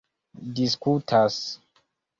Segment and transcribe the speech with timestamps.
[0.55, 1.37] diskutas